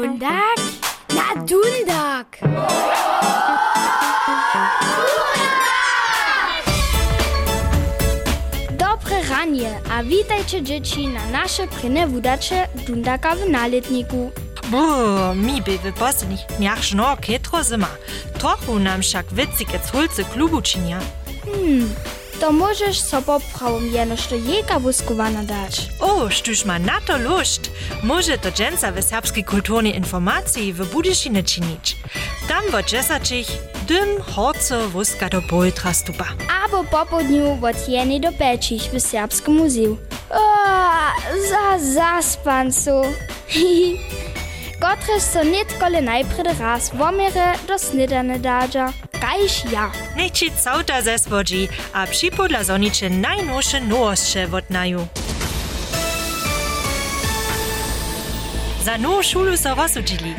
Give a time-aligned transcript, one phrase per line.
[0.00, 0.56] Dundak?
[1.12, 2.38] Na Dundak!
[8.78, 14.30] Dobre ranie, a witajcie dzieci na nasze prynne wudacze Dundaka w naletniku.
[14.70, 17.90] Bo, mi by w posledních dniach žno ketro zima.
[18.38, 21.00] Trochu nam však wycikec hulce klubu činia.
[22.40, 25.80] to možeš sobo pravom jeno, što jeka vuskovana dač.
[26.00, 27.70] O, štuš ma na to lušt.
[28.02, 31.94] Može to dženca v srpski kulturni informaciji v Budišine činič.
[32.48, 33.50] Tam v džesačih
[33.88, 36.24] dym horce wuska do poltra stupa.
[36.64, 39.98] Abo popodniu od jeni do pečich v srpskom muzeju.
[40.30, 40.44] O,
[41.50, 43.04] za zaspancu.
[43.48, 43.96] Hihi.
[44.80, 48.92] Gotres so nitkole najprej raz vomere do snidane dađa.
[49.20, 49.92] Kajž ja.
[50.16, 55.06] Nechci cauta ze spodzi, a připodla zoniče najnowsze nowości wotnaju.
[58.84, 60.34] Za nową szulu so rozsudili.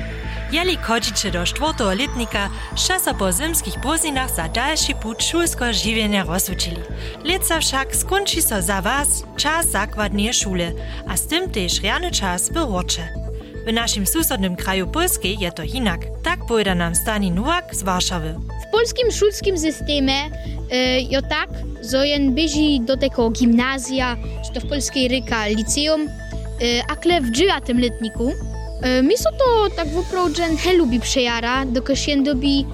[0.51, 6.81] Jeli chodzicie do czwartego letnika, szasa po zimskich pozinach za dalszy put szulskiego żywienia rozsudili.
[7.23, 8.81] Leca wszak skończy so za
[9.37, 10.71] czas zakładnej szule,
[11.07, 13.20] a z tym też rany czas wyrocze.
[13.67, 15.99] W naszym susodnym kraju Polskiej je to inak.
[16.23, 18.35] Tak powiada nam Stani Nowak z Warszawy.
[18.67, 20.13] W polskim szulskim systemie
[20.71, 21.49] e, jo tak,
[21.91, 26.09] że jen bieži do tego gimnazja, czy to w polskiej ryka liceum, e,
[26.91, 28.31] akle w dziewiątym letniku.
[28.81, 32.65] E, mi so to tak wyprowadzen he lubi przejara, dokaż jen dobi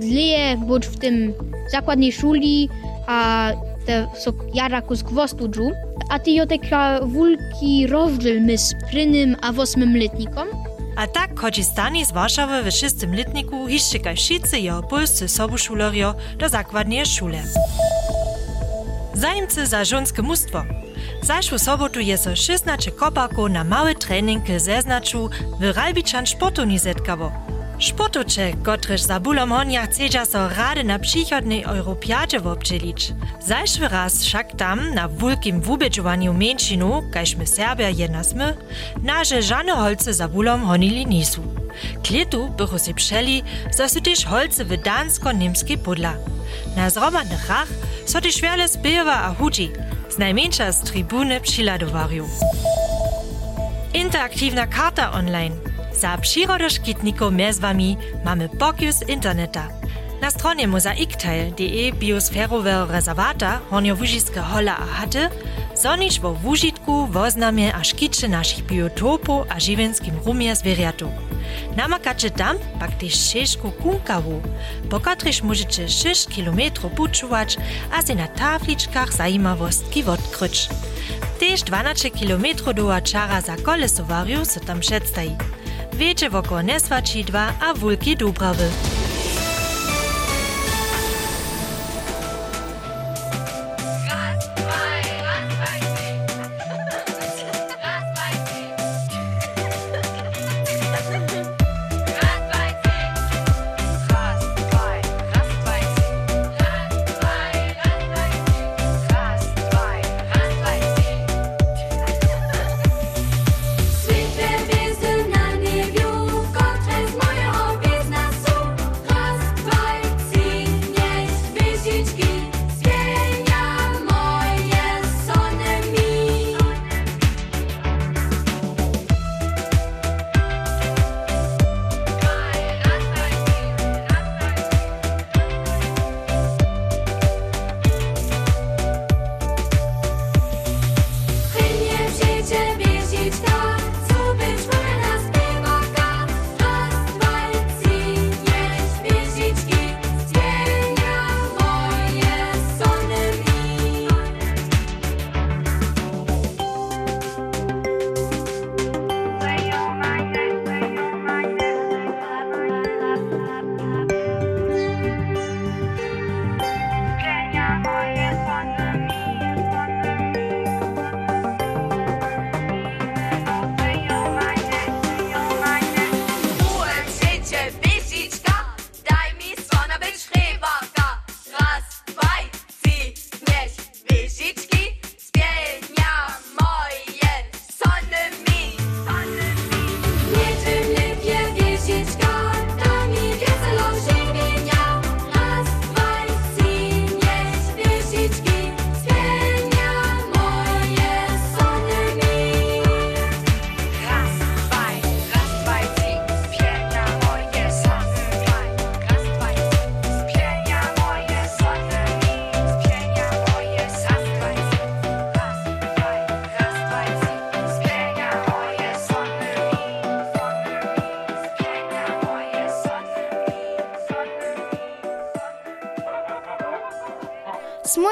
[0.00, 1.34] dleje bądź w tym
[1.70, 2.68] zakładnej szuli,
[3.06, 3.50] a
[3.86, 5.72] te so jara kus gwostu dżu
[6.08, 10.48] a ty joteka wulki rozdzielmy z prynym a wosmym letnikom?
[10.96, 16.14] A tak chodzi stanie z Warszawy w szóstym letniku i szczekaj wszyscy jo polscy sobuszulorjo
[16.38, 17.42] do zakładnie szule.
[19.14, 20.64] Zajemcy za żonskie mustwo.
[21.22, 25.30] Zaszłą sobotu jest 16 kopaków na mały trening zeznaczu
[25.60, 27.43] w Ralbiczan Sportuni zetkało.
[27.80, 33.12] Sportocze, kotreż za bulom honia chcedza so rady na przychodnej Europiadzie wobdzielić.
[33.40, 38.56] Zajszwy raz wszak tam na wulkim wubedżowaniu mieńczynu, kajśmy Serbia jednasmy,
[39.02, 41.42] naże żane holce za bulom honili nisu.
[42.02, 46.14] Klietu bychu si przeli, za su też holce w dansko-niemskiej podla.
[46.76, 47.68] Na zromadnych rach
[48.06, 49.70] so też wiele spiewa a hudzi,
[50.10, 51.40] z najmniejsza z trybuny.
[53.94, 55.73] Interaktywna karta online.
[56.00, 59.68] Za przyrodoszkitników z wami mamy pokus interneta.
[60.20, 65.28] Na stronie mozaikteil.de biosferowe rezerwata Hornio-Wużiskie hola a haty
[65.74, 71.10] zonisz wo w užitku, woznamie a szkicze naszych biotopów a żywenskim rumie zwierjatu.
[71.76, 74.42] Namakacie tam pak też sześćku kunkawu,
[74.90, 76.60] po których możecie 6 km
[76.96, 77.56] puczować,
[77.92, 80.68] a się na tafliczkach zajmowostki odkryć.
[81.40, 82.44] Też 12 km
[82.74, 85.36] do czara za kolesowariu se tam przedstawi.
[85.96, 88.16] Wiecie wokół Neswačidła a Wulki.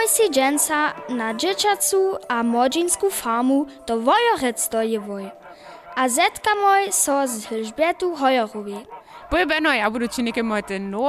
[0.02, 5.30] Smoj si dżęca na dzieciacu a młodzinsku farmu do Wojorec dojewoj.
[5.96, 8.86] A zetka moj so z Hilžbietu Hojorowi.
[9.30, 11.08] Pojebeno, ja budu činike moje no,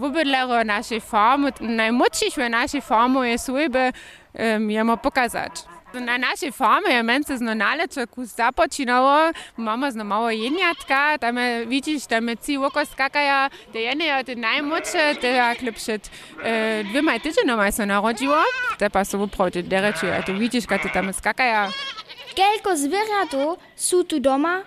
[0.00, 3.92] vybydlero naszej farmy, najmłodszych w naszej farmy je słyby
[4.34, 5.52] um, jemu pokazać.
[6.00, 11.66] Na naszej farmie je mence zno naleče kus započinało, mamy zno mało jeniatka, tam je,
[11.66, 16.10] widzisz, tam je ci oko skakaja, te jene je te najmłodsze, te jak przed
[16.42, 18.36] e, dwiema tydzienami się narodziło,
[18.78, 21.68] te pa so wyprawdzie dereči, a tu widzisz, kad te tam skakaja.
[22.34, 24.62] Kelko zwierzatu su tu doma?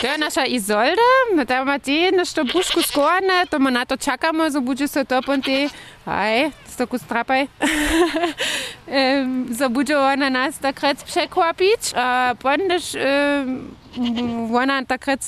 [0.00, 4.44] To je naša Izolda, ta ima te nešto pušku skorane, to mu na to čakamo,
[4.60, 5.68] bude se to ponti,
[6.06, 6.98] aj, stoku
[9.58, 12.96] so bude ona nas takrat przekłapić, a pondež
[14.54, 15.20] ona takrat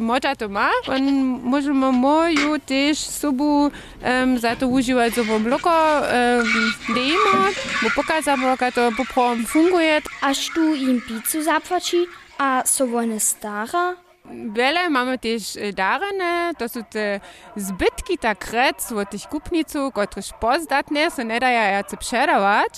[0.00, 1.02] moča to ma, on
[1.42, 3.70] możemy moju też sobu
[4.02, 7.50] um, za to używać sobą bloko um, dejmo,
[7.82, 10.02] bo pokazamo, jak to poprawom funguje.
[10.20, 12.06] Aż tu im pizzu zapłaci,
[12.38, 14.05] a so one stara?
[14.30, 17.20] Wiele mamy też darene, to są te
[17.56, 22.68] zbytki takrat od tych kupniców, które pozdatne są nie dają jacy przedawać.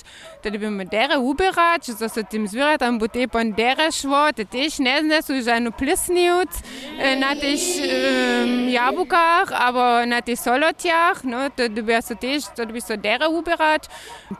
[0.40, 4.78] Wtedy będziemy dere ubierać, że są tym zwierzętom, bo te pon dere szło, te też
[4.78, 6.50] nie znesu żadną plisniut
[7.20, 7.60] na tych
[8.68, 13.82] jabłkach, albo na tych solotiach, no, to by są też, to by są dere ubierać.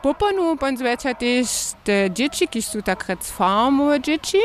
[0.01, 1.47] Poponu, pon zwierzę też
[1.83, 4.37] te dzieci, które są takrat z farmu dzieci,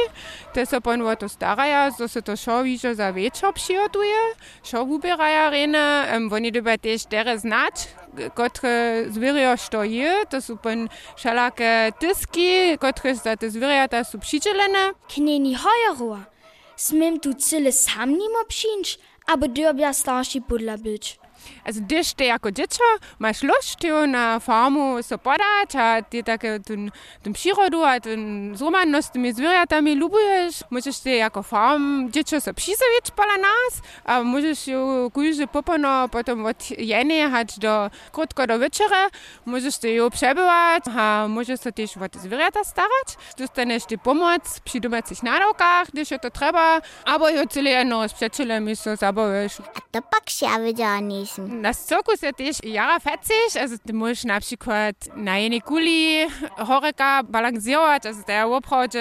[0.52, 4.20] te są pon o to starają, to są to šo Šovižo za večjo obširuje,
[4.62, 7.88] šo ubirajo rene, um, oni debate štere znat,
[8.36, 8.58] kot
[9.08, 10.70] zvirijo, što je, to so pa
[11.16, 14.92] šalake tiski, kot za te zvirijo, ta so pšičelene.
[15.14, 16.20] Kneni hojarua,
[16.76, 21.16] smem tu cele sam njim obšinč, a bodo obja starši podla bič.
[21.64, 22.84] Also gdyż ty jako dziecko
[23.18, 26.90] masz lust ty na farmu so podać, a ty takie ten,
[27.22, 32.54] ten przyrodu, a ten zroman z tymi zwierzętami lubujesz, możesz ty jako farm dziecko so
[32.54, 38.58] przyzowieć pola nas, a możesz ją kujże popano potem od jeny hać do krótko do
[38.58, 39.08] wieczora,
[39.46, 43.08] możesz ty ją przebywać, a możesz so też o te zwierzęta starać,
[43.38, 48.12] dostaniesz ty pomoc przy domácich nádawkach, gdyż je to trzeba, albo ją cyle jedno z
[48.12, 49.60] przyjacielami so zabawujesz.
[49.60, 51.00] A to pak się ja wiedziała
[51.38, 56.26] nie Na Zirkus je też jara fetzig, also ty możesz na przykład na jednej kuli
[56.56, 58.98] horeka balansować, also der opravdu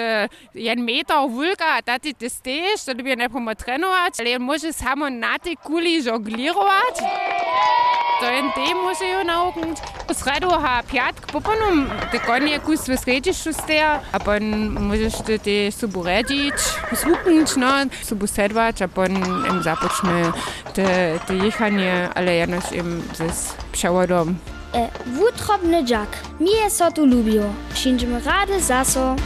[0.54, 5.38] jeden meter wulka, a tati ty stejesz, to by najpierw trenować, ale możesz samo na
[5.38, 6.98] tej kuli żonglirować.
[6.98, 9.78] To jen te może ją nauczyć.
[10.08, 15.72] W sredu ha piatk poponu, te konie kus wysredzisz szósteja, a pon możesz ty te
[15.72, 16.54] subu redzić,
[16.94, 17.72] słuknąć, no,
[18.02, 19.12] subu sedwać, a pon
[19.50, 20.32] im zapoczne
[20.74, 23.02] te, te jechanie, ale jenoś im
[23.32, 24.34] z przewodom.
[24.74, 26.08] E, wutrobny dziak.
[26.40, 27.46] Mnie so tu lubiło.
[27.74, 29.16] Przyjdziemy rady zaso.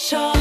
[0.00, 0.39] Show.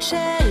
[0.00, 0.47] share.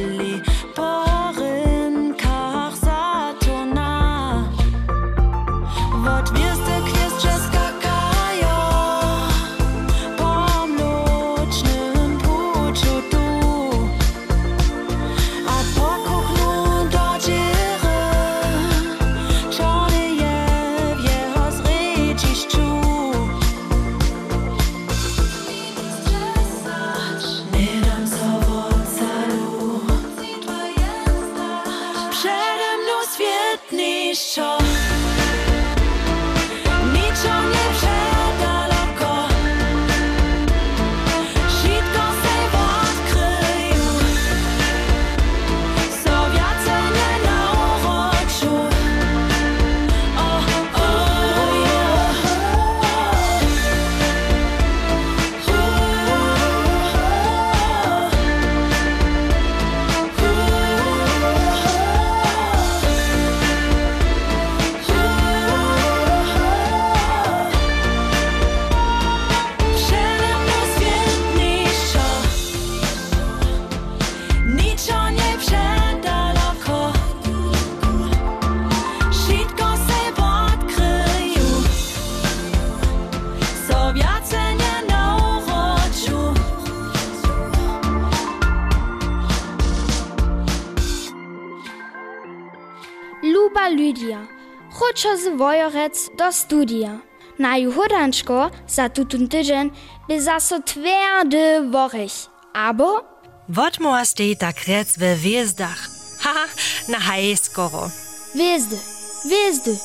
[93.24, 94.28] Dobra Lydia,
[94.72, 97.00] chodź z Wojorec do studia.
[97.40, 99.72] Na juhodanczko za tutun tydzień
[100.08, 102.12] by zaso twardy worych.
[102.54, 103.02] Abo
[103.50, 105.88] Wotmoa stej tak rec we wiezdach.
[106.20, 106.46] Haha,
[106.88, 107.90] na haj skoro.
[108.36, 108.78] Wezdy,
[109.26, 109.78] wezdy,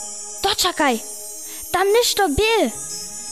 [0.43, 1.01] doczekaj,
[1.73, 2.71] tam ništo bil.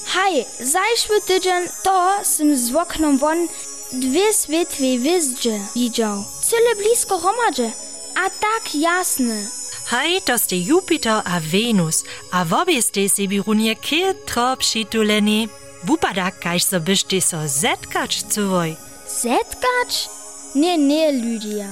[0.07, 3.49] Haj, zajszły tydzień to sim z oknom won
[3.93, 6.25] dwie świetłe wjeździe widział.
[6.43, 7.71] Cyle blisko romadże,
[8.15, 9.60] a tak jasne.
[9.91, 15.49] Hajtos de Jupiter a Venus, a vobis de sebirunje kje trop šituleni.
[15.83, 18.77] Vupada, kaj so biš ti so zetkač cuvoj?
[19.11, 20.07] Zetkač?
[20.55, 21.67] Ne, ne, Lidija.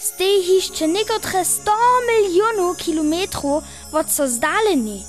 [0.00, 1.78] Stej hišče nekotre 100
[2.10, 5.00] milijonov kilometrov od so zdaljeni.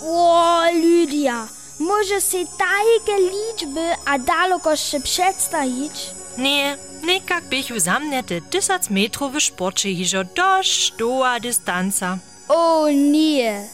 [0.00, 0.24] O,
[0.72, 1.46] Lidija,
[1.78, 6.08] može se tajge ličbe, a daleko še predstajiš?
[6.38, 12.18] Nie, nekak bych ju zamnete tysac metrów w sporcie hižo do stoa dystanca.
[12.48, 13.68] O nie.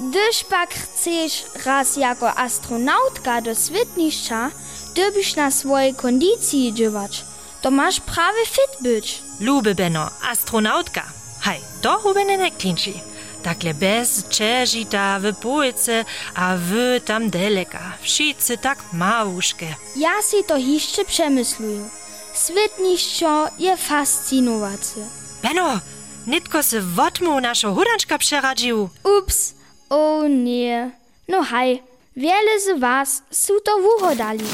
[0.00, 4.50] Gdyż pak chcesz raz jako astronautka do świetniszcza,
[4.94, 7.24] dobyś na swojej kondycji dziewać.
[7.62, 9.22] To masz prawie fit być.
[9.40, 11.02] Lube Benno, astronautka.
[11.40, 12.94] Hej, to hubene ne klinči.
[13.42, 16.04] Takle bez čežita v pojce
[16.34, 17.92] a v tam deleka.
[18.02, 19.74] Wszyscy tak małuszkie.
[19.96, 22.05] Ja si to jeszcze przemysluję.
[22.44, 25.00] Świetniszczo je fascynujące.
[25.42, 25.80] Benno,
[26.26, 28.88] nitko se wotmu naszo hudanczka przeradził.
[29.18, 29.54] Ups,
[29.90, 30.90] o nie.
[31.28, 31.82] No hej,
[32.16, 34.44] wiele z was są to wuhodali.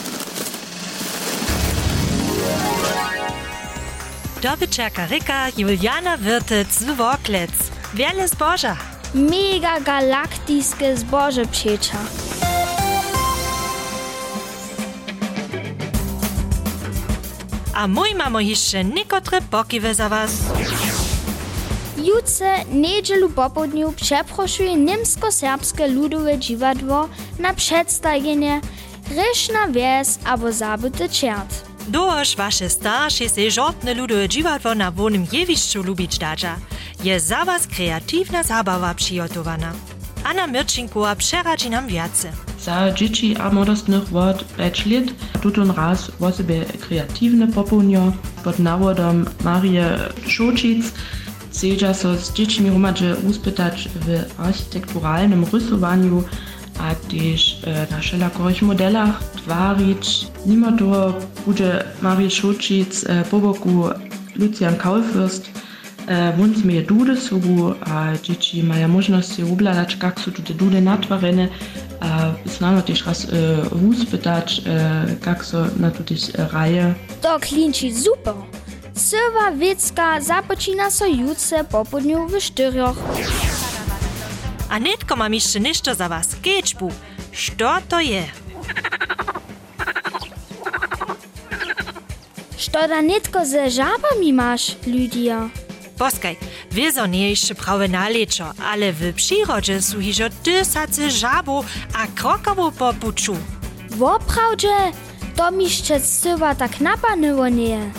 [4.42, 7.50] Dobyčerka Rika Juliana Wirtec z Woklec.
[7.94, 8.76] Wiele zboża.
[9.14, 11.98] Mega galaktiskie zboże przecza.
[17.74, 20.30] A mój mamo jeszcze niekotre pokiwe za was.
[21.96, 28.60] Jutce niedzielu popodniu przeproszuje niemsko-serbskie ludowe dziwadło na przedstawienie
[29.10, 31.64] Ryszna Wies albo Zabyty Czert.
[31.88, 36.56] Doż wasze starsze se żortne ludowe dziwadło na wonym jewiszczu lubić dadża.
[37.04, 39.72] Je za was kreatywna zabawa przygotowana.
[40.24, 42.32] Anna Mirczynkowa przeradzi nam wiace.
[42.64, 45.04] Za dzieci a młodostnych wod 5 lat
[45.40, 48.12] tutun raz wosebie kreatywne popełnio
[48.44, 50.92] pod nawodom Marie Szocic
[51.50, 56.24] chcedza so z dziećmi rumadze uspytać w architekturalnym rysowaniu
[56.78, 60.26] a też e, na wszelakorych modelach twarić.
[60.46, 61.14] Mimo to
[61.46, 63.88] będzie Marie Szocic po boku
[64.36, 65.50] Lucian Kaulfürst
[66.08, 67.74] Eh, Wund mi je dude sugu,
[68.26, 71.48] dječi imajo možnost se obladati, kak so tudi dude natvorene,
[72.44, 74.62] znano tiš raz eh, uspetač, eh,
[75.24, 76.16] kak so na tudi
[76.52, 76.94] raje.
[77.22, 78.34] To klinči super!
[78.94, 82.96] Srva Vicka započina so jutce popodnju v štirjoh.
[84.70, 86.90] A netko mam jeszcze nešto za was, kečbu.
[87.32, 88.32] Što to je?
[92.58, 95.48] Što da netko ze žabami maš, Lidija?
[95.98, 96.36] Poskaj,
[96.70, 102.94] wiezo nie jeszcze prawe naleczo, ale w przyrodzie są hižo tysace żabów a krokowo po
[102.94, 103.36] puczu.
[103.90, 104.76] Woprawdzie,
[105.36, 107.90] to mi jeszcze cywa tak napanyło nie.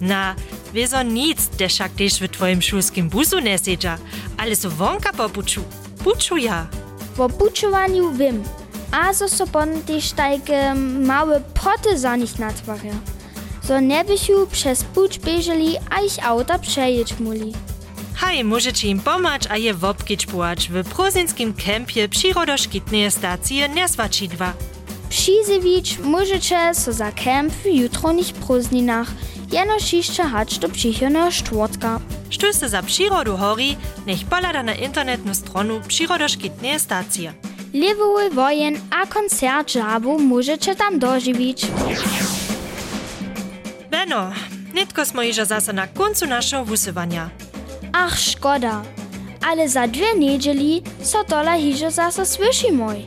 [0.00, 0.34] Na,
[0.74, 3.98] wiezo nic, deszak też w twoim szulskim busu nie siedza,
[4.36, 5.62] ale są wonka po puczu.
[6.36, 6.66] Ja.
[7.16, 8.42] Po puczowaniu wiem,
[8.92, 9.46] a so so
[9.86, 12.92] też takie małe poty za nich natwarja.
[13.68, 17.52] So nie bysiu przez pucz bieżeli, a ich auta przejeć muli.
[18.14, 24.52] Haj, możecie im pomać, a je wopkić płacz w prozinskim kempie przyrodoszkitnej stacji Neswaczidwa.
[25.08, 29.08] Przyzywić możecie so za kemp w jutronich prózdninach,
[29.52, 32.00] jenoż jeszcze hać do przychodnego czwartka.
[32.52, 37.30] Se za przyrodu hori, nech polada na internetnu stronu przyrodoszkitnej stacji.
[37.74, 41.66] Lewowy wojen a koncert żabu możecie tam dożywić.
[43.98, 44.32] Beno,
[44.74, 47.30] nitko smo iżo zase na końcu naszego wusywania.
[47.92, 48.82] Ach, szkoda.
[49.46, 53.06] Ale za dwie niedzieli so tola hižo zase słyszy mój.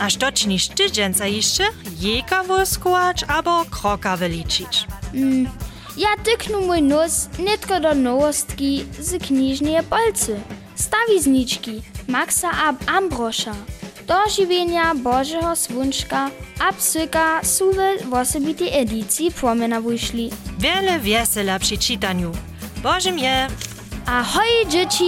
[0.00, 1.64] A što činiš ty, dženca jeszcze?
[2.00, 4.86] Jeka woskowacz albo kroka wyliczyć?
[5.14, 5.48] Mm,
[5.96, 10.40] ja tyknu mój nos nitko do nowostki z kniżnie Polcy.
[10.74, 13.54] Stawizniczki Maxa a Ambrosza.
[14.06, 17.64] Dożywienia Bożego Swunczka a psyka są
[18.04, 20.30] w osobitej edycji płomena wyszli.
[20.58, 22.32] Wiele wiesela przy czytaniu.
[22.82, 23.46] Bożym je!
[24.06, 25.04] Ahoj, dzieci!